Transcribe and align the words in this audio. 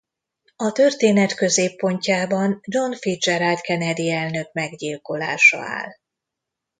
A 0.55 0.71
történet 0.71 1.33
középpontjában 1.35 2.59
John 2.63 2.93
Fitzgerald 2.93 3.59
Kennedy 3.61 4.11
elnök 4.11 4.53
meggyilkolása 4.53 5.57
áll. 5.57 5.91